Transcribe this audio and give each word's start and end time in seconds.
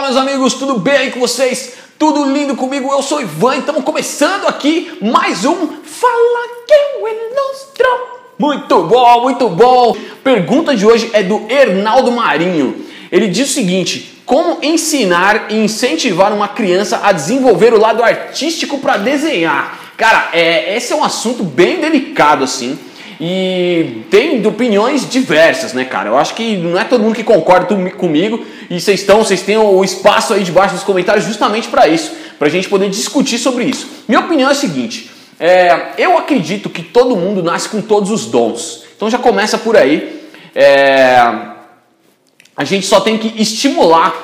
Olá, 0.00 0.08
meus 0.08 0.22
amigos, 0.22 0.54
tudo 0.54 0.78
bem 0.78 1.10
com 1.10 1.20
vocês? 1.20 1.74
Tudo 1.98 2.24
lindo 2.24 2.56
comigo? 2.56 2.90
Eu 2.90 3.02
sou 3.02 3.20
Ivan 3.20 3.56
e 3.56 3.58
estamos 3.58 3.84
começando 3.84 4.46
aqui 4.46 4.96
mais 4.98 5.44
um 5.44 5.54
Fala 5.54 6.48
que 6.66 6.72
eu 6.72 7.06
ilustro. 7.06 7.86
Muito 8.38 8.82
bom, 8.84 9.20
muito 9.20 9.50
bom. 9.50 9.94
Pergunta 10.24 10.74
de 10.74 10.86
hoje 10.86 11.10
é 11.12 11.22
do 11.22 11.44
Hernaldo 11.50 12.10
Marinho. 12.12 12.82
Ele 13.12 13.28
diz 13.28 13.50
o 13.50 13.52
seguinte: 13.52 14.22
como 14.24 14.56
ensinar 14.62 15.52
e 15.52 15.56
incentivar 15.56 16.32
uma 16.32 16.48
criança 16.48 17.00
a 17.02 17.12
desenvolver 17.12 17.74
o 17.74 17.78
lado 17.78 18.02
artístico 18.02 18.78
para 18.78 18.96
desenhar? 18.96 19.92
Cara, 19.98 20.30
é, 20.32 20.78
esse 20.78 20.94
é 20.94 20.96
um 20.96 21.04
assunto 21.04 21.44
bem 21.44 21.78
delicado 21.78 22.42
assim. 22.42 22.78
E 23.20 24.04
tem 24.10 24.44
opiniões 24.46 25.06
diversas, 25.06 25.74
né, 25.74 25.84
cara? 25.84 26.08
Eu 26.08 26.16
acho 26.16 26.34
que 26.34 26.56
não 26.56 26.80
é 26.80 26.84
todo 26.84 27.02
mundo 27.02 27.14
que 27.14 27.22
concorda 27.22 27.66
comigo 27.90 28.46
e 28.70 28.80
vocês 28.80 29.00
estão, 29.00 29.18
vocês 29.18 29.42
têm 29.42 29.58
o 29.58 29.84
espaço 29.84 30.32
aí 30.32 30.42
debaixo 30.42 30.74
dos 30.74 30.84
comentários 30.84 31.26
justamente 31.26 31.68
para 31.68 31.86
isso, 31.86 32.12
para 32.38 32.48
a 32.48 32.50
gente 32.50 32.66
poder 32.66 32.88
discutir 32.88 33.38
sobre 33.38 33.64
isso. 33.64 33.86
Minha 34.08 34.20
opinião 34.20 34.48
é 34.48 34.52
a 34.52 34.54
seguinte: 34.54 35.10
é, 35.38 35.88
eu 35.98 36.16
acredito 36.16 36.70
que 36.70 36.82
todo 36.82 37.14
mundo 37.14 37.42
nasce 37.42 37.68
com 37.68 37.82
todos 37.82 38.10
os 38.10 38.24
dons. 38.24 38.84
Então 38.96 39.10
já 39.10 39.18
começa 39.18 39.58
por 39.58 39.76
aí. 39.76 40.22
É, 40.54 41.18
a 42.56 42.64
gente 42.64 42.86
só 42.86 43.00
tem 43.00 43.18
que 43.18 43.40
estimular 43.40 44.14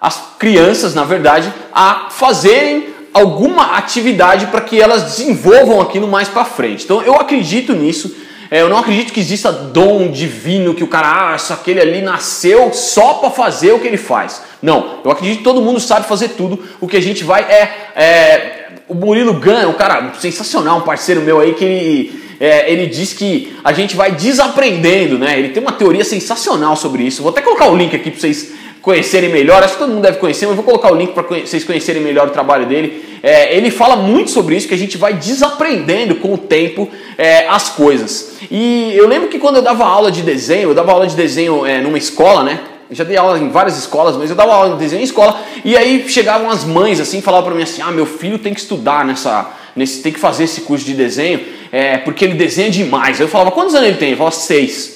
as 0.00 0.22
crianças, 0.38 0.94
na 0.94 1.02
verdade, 1.02 1.52
a 1.72 2.08
fazerem 2.10 2.94
alguma 3.12 3.76
atividade 3.76 4.46
para 4.46 4.60
que 4.60 4.80
elas 4.80 5.02
desenvolvam 5.02 5.80
aquilo 5.80 6.06
mais 6.06 6.28
para 6.28 6.44
frente. 6.44 6.84
Então 6.84 7.02
eu 7.02 7.16
acredito 7.16 7.72
nisso. 7.72 8.25
É, 8.50 8.62
eu 8.62 8.68
não 8.68 8.78
acredito 8.78 9.12
que 9.12 9.20
exista 9.20 9.50
dom 9.50 10.08
divino 10.10 10.74
que 10.74 10.84
o 10.84 10.88
cara, 10.88 11.08
ah, 11.08 11.54
aquele 11.54 11.80
ali 11.80 12.02
nasceu 12.02 12.72
só 12.72 13.14
para 13.14 13.30
fazer 13.30 13.72
o 13.72 13.80
que 13.80 13.86
ele 13.86 13.96
faz. 13.96 14.42
Não, 14.62 15.00
eu 15.04 15.10
acredito 15.10 15.38
que 15.38 15.44
todo 15.44 15.60
mundo 15.60 15.80
sabe 15.80 16.06
fazer 16.06 16.30
tudo. 16.30 16.62
O 16.80 16.86
que 16.86 16.96
a 16.96 17.02
gente 17.02 17.24
vai 17.24 17.42
é. 17.42 17.72
é 17.96 18.62
o 18.88 18.94
Murilo 18.94 19.34
Gun, 19.34 19.68
um 19.68 19.72
cara 19.72 20.12
sensacional, 20.18 20.78
um 20.78 20.82
parceiro 20.82 21.20
meu 21.20 21.40
aí, 21.40 21.54
que 21.54 21.64
ele, 21.64 22.22
é, 22.38 22.70
ele 22.70 22.86
diz 22.86 23.12
que 23.12 23.56
a 23.64 23.72
gente 23.72 23.96
vai 23.96 24.12
desaprendendo, 24.12 25.18
né? 25.18 25.36
Ele 25.36 25.48
tem 25.48 25.60
uma 25.60 25.72
teoria 25.72 26.04
sensacional 26.04 26.76
sobre 26.76 27.02
isso. 27.02 27.22
Vou 27.22 27.32
até 27.32 27.42
colocar 27.42 27.68
o 27.68 27.76
link 27.76 27.96
aqui 27.96 28.10
para 28.10 28.20
vocês 28.20 28.52
conhecerem 28.86 29.28
melhor. 29.28 29.64
Acho 29.64 29.72
que 29.72 29.80
todo 29.80 29.90
mundo 29.90 30.02
deve 30.02 30.18
conhecer, 30.18 30.46
mas 30.46 30.54
vou 30.54 30.64
colocar 30.64 30.92
o 30.92 30.94
link 30.94 31.12
para 31.12 31.24
vocês 31.24 31.64
conhecerem 31.64 32.00
melhor 32.00 32.28
o 32.28 32.30
trabalho 32.30 32.66
dele. 32.66 33.18
É, 33.20 33.56
ele 33.56 33.68
fala 33.68 33.96
muito 33.96 34.30
sobre 34.30 34.54
isso, 34.54 34.68
que 34.68 34.74
a 34.74 34.78
gente 34.78 34.96
vai 34.96 35.14
desaprendendo 35.14 36.14
com 36.14 36.32
o 36.32 36.38
tempo 36.38 36.88
é, 37.18 37.48
as 37.48 37.70
coisas. 37.70 38.36
E 38.48 38.92
eu 38.94 39.08
lembro 39.08 39.28
que 39.28 39.40
quando 39.40 39.56
eu 39.56 39.62
dava 39.62 39.84
aula 39.84 40.08
de 40.12 40.22
desenho, 40.22 40.70
eu 40.70 40.74
dava 40.74 40.92
aula 40.92 41.08
de 41.08 41.16
desenho 41.16 41.66
é, 41.66 41.80
numa 41.80 41.98
escola, 41.98 42.44
né? 42.44 42.60
Eu 42.88 42.94
já 42.94 43.02
dei 43.02 43.16
aula 43.16 43.36
em 43.36 43.48
várias 43.48 43.76
escolas, 43.76 44.16
mas 44.16 44.30
eu 44.30 44.36
dava 44.36 44.54
aula 44.54 44.74
de 44.74 44.78
desenho 44.78 45.00
em 45.00 45.04
escola. 45.04 45.36
E 45.64 45.76
aí 45.76 46.08
chegavam 46.08 46.48
as 46.48 46.62
mães 46.64 47.00
assim, 47.00 47.20
falavam 47.20 47.46
para 47.46 47.56
mim 47.56 47.64
assim: 47.64 47.82
ah, 47.82 47.90
meu 47.90 48.06
filho 48.06 48.38
tem 48.38 48.54
que 48.54 48.60
estudar 48.60 49.04
nessa. 49.04 49.50
Nesse, 49.74 50.00
tem 50.00 50.12
que 50.12 50.20
fazer 50.20 50.44
esse 50.44 50.60
curso 50.60 50.86
de 50.86 50.94
desenho, 50.94 51.40
é, 51.72 51.98
porque 51.98 52.24
ele 52.24 52.34
desenha 52.34 52.70
demais. 52.70 53.18
Eu 53.18 53.26
falava, 53.28 53.50
quantos 53.50 53.74
anos 53.74 53.88
ele 53.88 53.98
tem? 53.98 54.08
Ele 54.10 54.16
falava, 54.16 54.34
seis. 54.34 54.95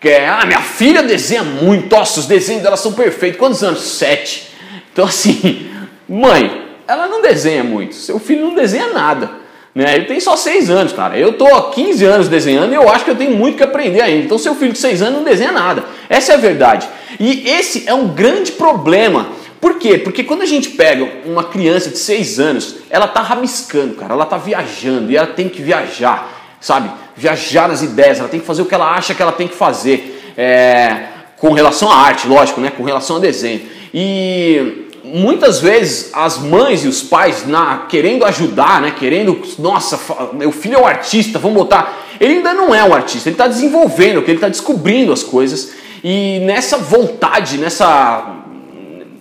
Que 0.00 0.08
é, 0.08 0.26
ah, 0.26 0.46
minha 0.46 0.62
filha 0.62 1.02
desenha 1.02 1.44
muito, 1.44 1.94
nossa, 1.94 2.20
os 2.20 2.26
desenhos 2.26 2.62
dela 2.62 2.76
são 2.76 2.94
perfeitos. 2.94 3.38
Quantos 3.38 3.62
anos? 3.62 3.82
Sete. 3.82 4.48
Então, 4.90 5.04
assim, 5.04 5.70
mãe, 6.08 6.64
ela 6.88 7.06
não 7.06 7.20
desenha 7.20 7.62
muito. 7.62 7.94
Seu 7.94 8.18
filho 8.18 8.46
não 8.46 8.54
desenha 8.54 8.88
nada. 8.88 9.30
Né? 9.74 9.94
Ele 9.94 10.06
tem 10.06 10.18
só 10.18 10.36
seis 10.36 10.70
anos, 10.70 10.92
cara. 10.94 11.18
Eu 11.18 11.34
tô 11.34 11.46
há 11.46 11.70
15 11.70 12.04
anos 12.04 12.28
desenhando 12.28 12.72
e 12.72 12.76
eu 12.76 12.88
acho 12.88 13.04
que 13.04 13.10
eu 13.10 13.16
tenho 13.16 13.36
muito 13.36 13.58
que 13.58 13.62
aprender 13.62 14.00
ainda. 14.00 14.24
Então, 14.24 14.38
seu 14.38 14.54
filho 14.54 14.72
de 14.72 14.78
seis 14.78 15.02
anos 15.02 15.18
não 15.18 15.24
desenha 15.24 15.52
nada. 15.52 15.84
Essa 16.08 16.32
é 16.32 16.34
a 16.34 16.38
verdade. 16.38 16.88
E 17.18 17.48
esse 17.48 17.84
é 17.86 17.92
um 17.92 18.08
grande 18.08 18.52
problema. 18.52 19.28
Por 19.60 19.78
quê? 19.78 19.98
Porque 19.98 20.24
quando 20.24 20.40
a 20.40 20.46
gente 20.46 20.70
pega 20.70 21.06
uma 21.26 21.44
criança 21.44 21.90
de 21.90 21.98
seis 21.98 22.40
anos, 22.40 22.76
ela 22.88 23.06
tá 23.06 23.20
rabiscando, 23.20 23.94
cara. 23.94 24.14
Ela 24.14 24.24
tá 24.24 24.38
viajando 24.38 25.12
e 25.12 25.16
ela 25.16 25.26
tem 25.26 25.48
que 25.48 25.60
viajar, 25.60 26.56
sabe? 26.58 26.90
Viajar 27.16 27.68
nas 27.68 27.82
ideias, 27.82 28.18
ela 28.18 28.28
tem 28.28 28.40
que 28.40 28.46
fazer 28.46 28.62
o 28.62 28.66
que 28.66 28.74
ela 28.74 28.94
acha 28.94 29.14
que 29.14 29.22
ela 29.22 29.32
tem 29.32 29.48
que 29.48 29.56
fazer. 29.56 30.32
É, 30.36 31.08
com 31.40 31.52
relação 31.52 31.90
à 31.90 31.96
arte, 31.96 32.28
lógico, 32.28 32.60
né? 32.60 32.70
com 32.70 32.84
relação 32.84 33.16
ao 33.16 33.22
desenho. 33.22 33.62
E 33.92 34.88
muitas 35.02 35.58
vezes 35.60 36.10
as 36.12 36.38
mães 36.38 36.84
e 36.84 36.88
os 36.88 37.02
pais 37.02 37.46
na, 37.46 37.86
querendo 37.88 38.24
ajudar, 38.26 38.80
né? 38.82 38.94
querendo, 38.96 39.40
nossa, 39.58 39.98
meu 40.34 40.52
filho 40.52 40.76
é 40.76 40.78
um 40.78 40.86
artista, 40.86 41.38
vamos 41.38 41.56
botar. 41.56 42.06
Ele 42.20 42.34
ainda 42.34 42.52
não 42.52 42.74
é 42.74 42.84
um 42.84 42.94
artista, 42.94 43.30
ele 43.30 43.34
está 43.34 43.48
desenvolvendo, 43.48 44.18
ele 44.18 44.34
está 44.34 44.48
descobrindo 44.48 45.12
as 45.12 45.22
coisas. 45.22 45.72
E 46.04 46.40
nessa 46.40 46.76
vontade, 46.76 47.56
nessa. 47.56 48.36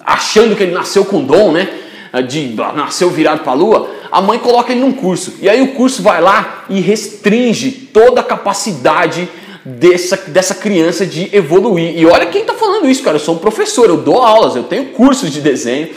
achando 0.06 0.56
que 0.56 0.63
ele 0.63 0.73
nasceu 0.73 1.06
com 1.06 1.23
dom, 1.23 1.53
né? 1.53 1.69
De 2.27 2.56
nasceu 2.75 3.09
virado 3.09 3.44
para 3.44 3.51
a 3.51 3.56
lua, 3.56 3.89
a 4.12 4.22
mãe 4.22 4.40
coloca 4.40 4.72
ele 4.72 4.81
num 4.81 4.92
curso. 4.92 5.36
E 5.42 5.50
aí 5.50 5.62
o 5.62 5.74
curso 5.74 6.02
vai 6.02 6.22
lá 6.22 6.66
e 6.70 6.80
restringe 6.80 7.72
toda 7.72 8.22
a 8.22 8.24
capacidade 8.24 9.30
dessa, 9.64 10.18
dessa 10.28 10.56
criança 10.56 11.06
de 11.06 11.30
evoluir. 11.36 11.97
E 11.97 12.06
olha 12.06 12.25
quem 12.25 12.42
está 12.42 12.53
falando 12.53 12.90
isso, 12.90 13.03
cara. 13.03 13.16
Eu 13.18 13.22
sou 13.22 13.36
um 13.36 13.40
professor, 13.40 13.90
eu 13.90 13.98
dou 13.98 14.22
aulas, 14.22 14.56
eu 14.56 14.64
tenho 14.64 14.88
cursos 14.88 15.31
de 15.31 15.42
desenho. 15.42 15.90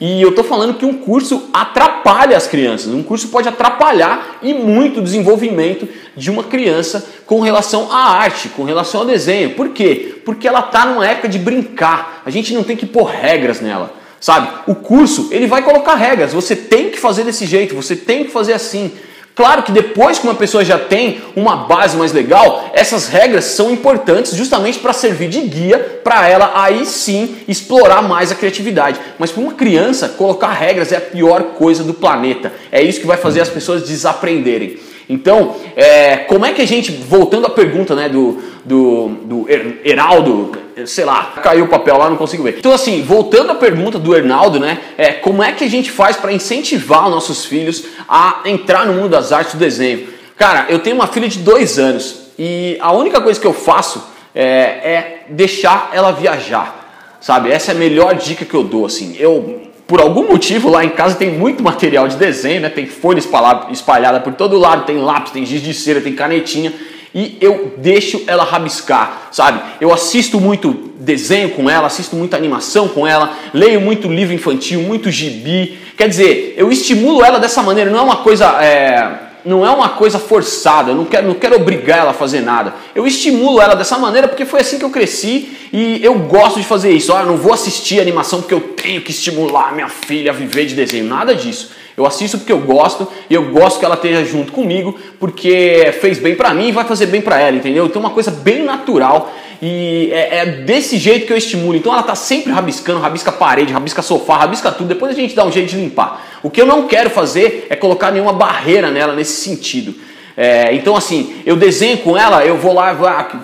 E 0.00 0.22
eu 0.22 0.30
estou 0.30 0.42
falando 0.42 0.74
que 0.74 0.86
um 0.86 0.94
curso 0.94 1.50
atrapalha 1.52 2.34
as 2.34 2.46
crianças. 2.46 2.92
Um 2.92 3.02
curso 3.02 3.28
pode 3.28 3.48
atrapalhar 3.48 4.38
e 4.42 4.54
muito 4.54 5.00
o 5.00 5.02
desenvolvimento 5.02 5.86
de 6.16 6.30
uma 6.30 6.42
criança 6.42 7.06
com 7.26 7.40
relação 7.40 7.92
à 7.92 8.16
arte, 8.16 8.48
com 8.48 8.64
relação 8.64 9.02
ao 9.02 9.06
desenho. 9.06 9.50
Por 9.50 9.68
quê? 9.68 10.14
Porque 10.24 10.48
ela 10.48 10.60
está 10.60 10.86
numa 10.86 11.06
época 11.06 11.28
de 11.28 11.38
brincar. 11.38 12.22
A 12.24 12.30
gente 12.30 12.54
não 12.54 12.62
tem 12.62 12.78
que 12.78 12.86
pôr 12.86 13.04
regras 13.04 13.60
nela. 13.60 13.99
Sabe? 14.20 14.48
O 14.66 14.74
curso, 14.74 15.28
ele 15.30 15.46
vai 15.46 15.62
colocar 15.62 15.94
regras. 15.94 16.32
Você 16.34 16.54
tem 16.54 16.90
que 16.90 16.98
fazer 16.98 17.24
desse 17.24 17.46
jeito, 17.46 17.74
você 17.74 17.96
tem 17.96 18.24
que 18.24 18.30
fazer 18.30 18.52
assim. 18.52 18.92
Claro 19.34 19.62
que 19.62 19.72
depois 19.72 20.18
que 20.18 20.26
uma 20.26 20.34
pessoa 20.34 20.62
já 20.62 20.78
tem 20.78 21.22
uma 21.34 21.56
base 21.56 21.96
mais 21.96 22.12
legal, 22.12 22.70
essas 22.74 23.08
regras 23.08 23.44
são 23.46 23.70
importantes 23.70 24.34
justamente 24.34 24.78
para 24.78 24.92
servir 24.92 25.30
de 25.30 25.40
guia 25.40 25.78
para 26.04 26.28
ela 26.28 26.52
aí 26.54 26.84
sim 26.84 27.36
explorar 27.48 28.02
mais 28.02 28.30
a 28.30 28.34
criatividade. 28.34 29.00
Mas 29.18 29.30
para 29.30 29.42
uma 29.42 29.54
criança, 29.54 30.10
colocar 30.10 30.52
regras 30.52 30.92
é 30.92 30.96
a 30.96 31.00
pior 31.00 31.54
coisa 31.54 31.82
do 31.82 31.94
planeta. 31.94 32.52
É 32.70 32.82
isso 32.82 33.00
que 33.00 33.06
vai 33.06 33.16
fazer 33.16 33.40
as 33.40 33.48
pessoas 33.48 33.88
desaprenderem. 33.88 34.78
Então, 35.10 35.56
é, 35.74 36.18
como 36.18 36.46
é 36.46 36.52
que 36.52 36.62
a 36.62 36.66
gente, 36.66 36.92
voltando 36.92 37.44
à 37.44 37.50
pergunta 37.50 37.96
né, 37.96 38.08
do, 38.08 38.40
do, 38.64 39.08
do 39.24 39.46
Heraldo, 39.84 40.52
sei 40.86 41.04
lá, 41.04 41.32
caiu 41.42 41.64
o 41.64 41.68
papel 41.68 41.98
lá, 41.98 42.08
não 42.08 42.16
consigo 42.16 42.44
ver. 42.44 42.54
Então, 42.60 42.72
assim, 42.72 43.02
voltando 43.02 43.50
à 43.50 43.56
pergunta 43.56 43.98
do 43.98 44.14
Hernaldo, 44.14 44.60
né, 44.60 44.78
é, 44.96 45.14
como 45.14 45.42
é 45.42 45.50
que 45.50 45.64
a 45.64 45.68
gente 45.68 45.90
faz 45.90 46.16
para 46.16 46.32
incentivar 46.32 47.06
os 47.06 47.10
nossos 47.10 47.44
filhos 47.44 47.86
a 48.08 48.42
entrar 48.44 48.86
no 48.86 48.92
mundo 48.92 49.08
das 49.08 49.32
artes 49.32 49.54
do 49.54 49.58
desenho? 49.58 50.06
Cara, 50.36 50.66
eu 50.68 50.78
tenho 50.78 50.94
uma 50.94 51.08
filha 51.08 51.28
de 51.28 51.40
dois 51.40 51.76
anos 51.76 52.26
e 52.38 52.78
a 52.80 52.92
única 52.92 53.20
coisa 53.20 53.40
que 53.40 53.46
eu 53.48 53.52
faço 53.52 54.00
é, 54.32 54.44
é 54.44 55.22
deixar 55.28 55.90
ela 55.92 56.12
viajar, 56.12 57.18
sabe? 57.20 57.50
Essa 57.50 57.72
é 57.72 57.74
a 57.74 57.78
melhor 57.78 58.14
dica 58.14 58.44
que 58.44 58.54
eu 58.54 58.62
dou, 58.62 58.86
assim. 58.86 59.16
Eu 59.18 59.60
por 59.90 60.00
algum 60.00 60.28
motivo 60.28 60.70
lá 60.70 60.84
em 60.84 60.90
casa 60.90 61.16
tem 61.16 61.32
muito 61.32 61.64
material 61.64 62.06
de 62.06 62.14
desenho, 62.14 62.60
né? 62.60 62.68
Tem 62.68 62.86
folha 62.86 63.18
espalhada 63.18 64.20
por 64.20 64.32
todo 64.34 64.56
lado, 64.56 64.86
tem 64.86 64.98
lápis, 64.98 65.32
tem 65.32 65.44
giz 65.44 65.60
de 65.60 65.74
cera, 65.74 66.00
tem 66.00 66.14
canetinha 66.14 66.72
e 67.12 67.36
eu 67.40 67.74
deixo 67.76 68.22
ela 68.28 68.44
rabiscar, 68.44 69.30
sabe? 69.32 69.60
Eu 69.80 69.92
assisto 69.92 70.40
muito 70.40 70.92
desenho 71.00 71.50
com 71.50 71.68
ela, 71.68 71.88
assisto 71.88 72.14
muita 72.14 72.36
animação 72.36 72.86
com 72.86 73.04
ela, 73.04 73.36
leio 73.52 73.80
muito 73.80 74.06
livro 74.06 74.32
infantil, 74.32 74.80
muito 74.80 75.10
gibi. 75.10 75.76
Quer 75.96 76.08
dizer, 76.08 76.54
eu 76.56 76.70
estimulo 76.70 77.24
ela 77.24 77.40
dessa 77.40 77.60
maneira, 77.60 77.90
não 77.90 77.98
é 77.98 78.02
uma 78.02 78.18
coisa. 78.18 78.46
É 78.62 79.29
não 79.44 79.64
é 79.64 79.70
uma 79.70 79.90
coisa 79.90 80.18
forçada, 80.18 80.90
eu 80.90 80.94
não 80.94 81.04
quero, 81.04 81.26
não 81.26 81.34
quero 81.34 81.56
obrigar 81.56 81.98
ela 81.98 82.10
a 82.10 82.14
fazer 82.14 82.40
nada. 82.40 82.74
Eu 82.94 83.06
estimulo 83.06 83.60
ela 83.60 83.74
dessa 83.74 83.98
maneira 83.98 84.28
porque 84.28 84.44
foi 84.44 84.60
assim 84.60 84.78
que 84.78 84.84
eu 84.84 84.90
cresci 84.90 85.56
e 85.72 86.04
eu 86.04 86.14
gosto 86.14 86.60
de 86.60 86.66
fazer 86.66 86.90
isso. 86.90 87.12
Olha, 87.12 87.22
eu 87.22 87.26
não 87.26 87.36
vou 87.36 87.52
assistir 87.52 88.00
animação 88.00 88.40
porque 88.40 88.54
eu 88.54 88.60
tenho 88.60 89.00
que 89.00 89.10
estimular 89.10 89.74
minha 89.74 89.88
filha 89.88 90.30
a 90.30 90.34
viver 90.34 90.66
de 90.66 90.74
desenho, 90.74 91.04
nada 91.04 91.34
disso. 91.34 91.70
Eu 91.96 92.06
assisto 92.06 92.38
porque 92.38 92.52
eu 92.52 92.60
gosto 92.60 93.06
e 93.28 93.34
eu 93.34 93.50
gosto 93.50 93.78
que 93.78 93.84
ela 93.84 93.94
esteja 93.94 94.24
junto 94.24 94.52
comigo 94.52 94.98
porque 95.18 95.92
fez 96.00 96.18
bem 96.18 96.34
para 96.34 96.54
mim 96.54 96.68
e 96.68 96.72
vai 96.72 96.84
fazer 96.84 97.06
bem 97.06 97.20
para 97.20 97.38
ela, 97.38 97.56
entendeu? 97.56 97.86
Então, 97.86 98.00
uma 98.00 98.10
coisa 98.10 98.30
bem 98.30 98.62
natural 98.62 99.30
e 99.62 100.08
é, 100.10 100.38
é, 100.38 100.46
desse 100.46 100.96
jeito 100.96 101.26
que 101.26 101.32
eu 101.32 101.36
estimulo. 101.36 101.76
Então 101.76 101.92
ela 101.92 102.02
tá 102.02 102.14
sempre 102.14 102.52
rabiscando, 102.52 103.00
rabisca 103.00 103.30
parede, 103.30 103.72
rabisca 103.72 104.00
sofá, 104.00 104.38
rabisca 104.38 104.72
tudo. 104.72 104.88
Depois 104.88 105.12
a 105.12 105.14
gente 105.14 105.34
dá 105.34 105.44
um 105.44 105.52
jeito 105.52 105.70
de 105.70 105.76
limpar. 105.76 106.29
O 106.42 106.50
que 106.50 106.60
eu 106.60 106.66
não 106.66 106.86
quero 106.86 107.10
fazer 107.10 107.66
é 107.68 107.76
colocar 107.76 108.10
nenhuma 108.10 108.32
barreira 108.32 108.90
nela 108.90 109.14
nesse 109.14 109.40
sentido. 109.40 109.94
É, 110.36 110.74
então, 110.74 110.96
assim, 110.96 111.42
eu 111.44 111.54
desenho 111.54 111.98
com 111.98 112.16
ela, 112.16 112.44
eu 112.46 112.56
vou 112.56 112.72
lá, 112.72 112.94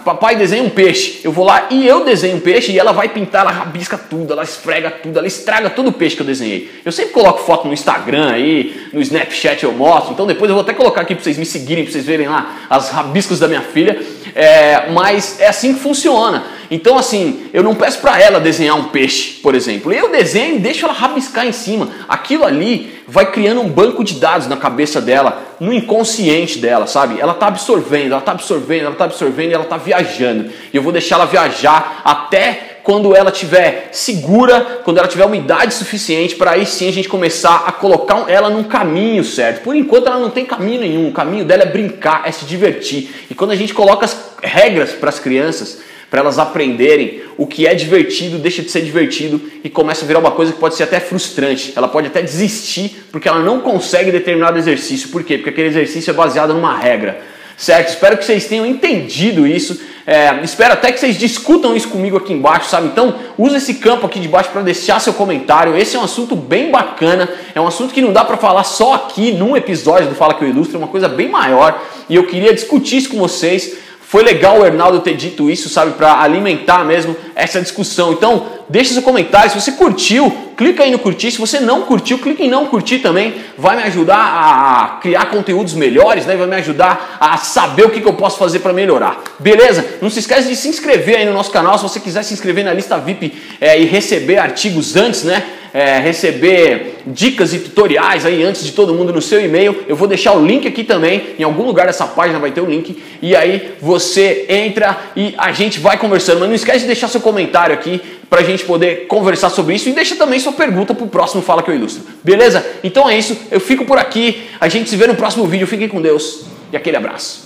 papai 0.02 0.34
desenha 0.34 0.62
um 0.62 0.70
peixe, 0.70 1.20
eu 1.22 1.30
vou 1.30 1.44
lá 1.44 1.66
e 1.68 1.86
eu 1.86 2.04
desenho 2.04 2.36
um 2.36 2.40
peixe 2.40 2.72
e 2.72 2.78
ela 2.78 2.90
vai 2.92 3.08
pintar, 3.08 3.42
ela 3.42 3.50
rabisca 3.50 3.98
tudo, 3.98 4.32
ela 4.32 4.42
esfrega 4.42 4.90
tudo, 4.90 5.18
ela 5.18 5.26
estraga 5.26 5.68
todo 5.68 5.88
o 5.88 5.92
peixe 5.92 6.16
que 6.16 6.22
eu 6.22 6.26
desenhei. 6.26 6.70
Eu 6.84 6.92
sempre 6.92 7.12
coloco 7.12 7.40
foto 7.40 7.66
no 7.66 7.74
Instagram 7.74 8.30
aí, 8.30 8.88
no 8.94 9.00
Snapchat 9.02 9.62
eu 9.62 9.72
mostro, 9.72 10.14
então 10.14 10.26
depois 10.26 10.48
eu 10.48 10.54
vou 10.54 10.62
até 10.62 10.72
colocar 10.72 11.02
aqui 11.02 11.14
para 11.14 11.22
vocês 11.22 11.36
me 11.36 11.44
seguirem, 11.44 11.84
para 11.84 11.92
vocês 11.92 12.06
verem 12.06 12.28
lá 12.28 12.66
as 12.70 12.88
rabiscos 12.88 13.38
da 13.38 13.48
minha 13.48 13.62
filha, 13.62 14.00
é, 14.34 14.88
mas 14.90 15.38
é 15.38 15.48
assim 15.48 15.74
que 15.74 15.80
funciona. 15.80 16.44
Então, 16.70 16.98
assim, 16.98 17.48
eu 17.52 17.62
não 17.62 17.74
peço 17.74 18.00
para 18.00 18.20
ela 18.20 18.40
desenhar 18.40 18.76
um 18.76 18.84
peixe, 18.84 19.40
por 19.40 19.54
exemplo. 19.54 19.92
Eu 19.92 20.10
desenho 20.10 20.56
e 20.56 20.58
deixo 20.58 20.84
ela 20.84 20.94
rabiscar 20.94 21.46
em 21.46 21.52
cima. 21.52 21.88
Aquilo 22.08 22.44
ali 22.44 22.96
vai 23.06 23.30
criando 23.30 23.60
um 23.60 23.68
banco 23.68 24.02
de 24.02 24.14
dados 24.14 24.48
na 24.48 24.56
cabeça 24.56 25.00
dela, 25.00 25.42
no 25.60 25.72
inconsciente 25.72 26.58
dela, 26.58 26.86
sabe? 26.86 27.20
Ela 27.20 27.34
tá 27.34 27.46
absorvendo, 27.46 28.12
ela 28.12 28.20
tá 28.20 28.32
absorvendo, 28.32 28.86
ela 28.86 28.94
tá 28.94 29.04
absorvendo 29.04 29.50
e 29.50 29.54
ela 29.54 29.64
tá 29.64 29.76
viajando. 29.76 30.50
E 30.72 30.76
eu 30.76 30.82
vou 30.82 30.92
deixar 30.92 31.16
ela 31.16 31.26
viajar 31.26 32.02
até 32.04 32.76
quando 32.86 33.16
ela 33.16 33.32
tiver 33.32 33.88
segura, 33.90 34.80
quando 34.84 34.98
ela 34.98 35.08
tiver 35.08 35.24
umidade 35.24 35.74
suficiente 35.74 36.36
para 36.36 36.52
aí 36.52 36.64
sim 36.64 36.88
a 36.88 36.92
gente 36.92 37.08
começar 37.08 37.64
a 37.66 37.72
colocar 37.72 38.26
ela 38.28 38.48
num 38.48 38.62
caminho 38.62 39.24
certo. 39.24 39.62
Por 39.62 39.74
enquanto 39.74 40.06
ela 40.06 40.20
não 40.20 40.30
tem 40.30 40.44
caminho 40.44 40.80
nenhum, 40.80 41.08
o 41.08 41.12
caminho 41.12 41.44
dela 41.44 41.64
é 41.64 41.66
brincar, 41.66 42.22
é 42.24 42.30
se 42.30 42.44
divertir. 42.44 43.26
E 43.28 43.34
quando 43.34 43.50
a 43.50 43.56
gente 43.56 43.74
coloca 43.74 44.04
as 44.04 44.16
regras 44.40 44.92
para 44.92 45.08
as 45.08 45.18
crianças, 45.18 45.80
para 46.10 46.20
elas 46.20 46.38
aprenderem 46.38 47.22
o 47.36 47.46
que 47.46 47.66
é 47.66 47.74
divertido, 47.74 48.38
deixa 48.38 48.62
de 48.62 48.70
ser 48.70 48.82
divertido 48.82 49.40
e 49.62 49.68
começa 49.68 50.04
a 50.04 50.08
virar 50.08 50.20
uma 50.20 50.30
coisa 50.30 50.52
que 50.52 50.58
pode 50.58 50.74
ser 50.74 50.84
até 50.84 51.00
frustrante. 51.00 51.72
Ela 51.76 51.88
pode 51.88 52.06
até 52.06 52.22
desistir 52.22 53.06
porque 53.10 53.28
ela 53.28 53.40
não 53.40 53.60
consegue 53.60 54.10
determinado 54.10 54.58
exercício. 54.58 55.08
Por 55.08 55.24
quê? 55.24 55.36
Porque 55.36 55.50
aquele 55.50 55.68
exercício 55.68 56.10
é 56.10 56.14
baseado 56.14 56.54
numa 56.54 56.76
regra 56.76 57.36
certo? 57.56 57.88
Espero 57.88 58.16
que 58.18 58.24
vocês 58.24 58.46
tenham 58.46 58.66
entendido 58.66 59.46
isso. 59.46 59.80
É, 60.06 60.40
espero 60.44 60.74
até 60.74 60.92
que 60.92 61.00
vocês 61.00 61.18
discutam 61.18 61.74
isso 61.74 61.88
comigo 61.88 62.16
aqui 62.16 62.32
embaixo, 62.32 62.68
sabe? 62.68 62.86
Então, 62.86 63.14
use 63.36 63.56
esse 63.56 63.74
campo 63.74 64.06
aqui 64.06 64.20
de 64.20 64.28
baixo 64.28 64.50
para 64.50 64.62
deixar 64.62 65.00
seu 65.00 65.12
comentário. 65.12 65.76
Esse 65.76 65.96
é 65.96 65.98
um 65.98 66.04
assunto 66.04 66.36
bem 66.36 66.70
bacana, 66.70 67.28
é 67.54 67.60
um 67.60 67.66
assunto 67.66 67.92
que 67.92 68.00
não 68.00 68.12
dá 68.12 68.24
para 68.24 68.36
falar 68.36 68.62
só 68.62 68.94
aqui 68.94 69.32
num 69.32 69.56
episódio 69.56 70.08
do 70.08 70.14
Fala 70.14 70.34
que 70.34 70.44
eu 70.44 70.48
ilustro, 70.48 70.76
é 70.76 70.78
uma 70.78 70.88
coisa 70.88 71.08
bem 71.08 71.28
maior. 71.28 71.82
E 72.08 72.14
eu 72.14 72.26
queria 72.26 72.54
discutir 72.54 72.98
isso 72.98 73.08
com 73.08 73.18
vocês. 73.18 73.85
Foi 74.08 74.22
legal 74.22 74.60
o 74.60 74.64
Hernaldo 74.64 75.00
ter 75.00 75.16
dito 75.16 75.50
isso, 75.50 75.68
sabe, 75.68 75.94
para 75.94 76.20
alimentar 76.20 76.84
mesmo 76.84 77.16
essa 77.34 77.60
discussão. 77.60 78.12
Então, 78.12 78.46
deixa 78.68 78.92
seu 78.92 79.02
comentário. 79.02 79.50
Se 79.50 79.60
você 79.60 79.72
curtiu, 79.72 80.30
clica 80.56 80.84
aí 80.84 80.92
no 80.92 80.98
curtir. 81.00 81.32
Se 81.32 81.38
você 81.38 81.58
não 81.58 81.82
curtiu, 81.82 82.16
clica 82.18 82.40
em 82.44 82.48
não 82.48 82.66
curtir 82.66 83.00
também. 83.00 83.34
Vai 83.58 83.74
me 83.74 83.82
ajudar 83.82 84.16
a 84.16 84.98
criar 85.00 85.26
conteúdos 85.26 85.74
melhores, 85.74 86.24
né? 86.24 86.36
Vai 86.36 86.46
me 86.46 86.54
ajudar 86.54 87.18
a 87.18 87.36
saber 87.38 87.84
o 87.84 87.90
que, 87.90 88.00
que 88.00 88.06
eu 88.06 88.12
posso 88.12 88.38
fazer 88.38 88.60
para 88.60 88.72
melhorar. 88.72 89.20
Beleza? 89.40 89.84
Não 90.00 90.08
se 90.08 90.20
esquece 90.20 90.46
de 90.46 90.54
se 90.54 90.68
inscrever 90.68 91.16
aí 91.16 91.26
no 91.26 91.32
nosso 91.32 91.50
canal. 91.50 91.76
Se 91.76 91.82
você 91.82 91.98
quiser 91.98 92.22
se 92.22 92.32
inscrever 92.32 92.64
na 92.64 92.72
lista 92.72 92.96
VIP 92.98 93.34
é, 93.60 93.76
e 93.80 93.86
receber 93.86 94.38
artigos 94.38 94.94
antes, 94.94 95.24
né? 95.24 95.42
É, 95.76 95.98
receber 95.98 97.00
dicas 97.06 97.52
e 97.52 97.58
tutoriais 97.58 98.24
aí 98.24 98.42
antes 98.42 98.64
de 98.64 98.72
todo 98.72 98.94
mundo 98.94 99.12
no 99.12 99.20
seu 99.20 99.44
e-mail, 99.44 99.84
eu 99.86 99.94
vou 99.94 100.08
deixar 100.08 100.32
o 100.32 100.42
link 100.42 100.66
aqui 100.66 100.82
também. 100.82 101.34
Em 101.38 101.42
algum 101.42 101.64
lugar 101.64 101.86
dessa 101.86 102.06
página 102.06 102.38
vai 102.38 102.50
ter 102.50 102.62
o 102.62 102.64
link. 102.64 102.96
E 103.20 103.36
aí 103.36 103.74
você 103.78 104.46
entra 104.48 104.96
e 105.14 105.34
a 105.36 105.52
gente 105.52 105.78
vai 105.78 105.98
conversando. 105.98 106.40
Mas 106.40 106.48
não 106.48 106.54
esquece 106.54 106.80
de 106.80 106.86
deixar 106.86 107.08
seu 107.08 107.20
comentário 107.20 107.74
aqui 107.74 108.00
para 108.30 108.40
a 108.40 108.42
gente 108.42 108.64
poder 108.64 109.06
conversar 109.06 109.50
sobre 109.50 109.74
isso. 109.74 109.90
E 109.90 109.92
deixa 109.92 110.16
também 110.16 110.40
sua 110.40 110.52
pergunta 110.52 110.94
para 110.94 111.04
o 111.04 111.08
próximo 111.08 111.42
Fala 111.42 111.62
Que 111.62 111.70
Eu 111.70 111.74
Ilustro. 111.74 112.04
Beleza? 112.24 112.64
Então 112.82 113.06
é 113.06 113.18
isso. 113.18 113.36
Eu 113.50 113.60
fico 113.60 113.84
por 113.84 113.98
aqui. 113.98 114.44
A 114.58 114.68
gente 114.68 114.88
se 114.88 114.96
vê 114.96 115.06
no 115.06 115.14
próximo 115.14 115.46
vídeo. 115.46 115.66
Fiquem 115.66 115.88
com 115.88 116.00
Deus 116.00 116.46
e 116.72 116.76
aquele 116.78 116.96
abraço. 116.96 117.45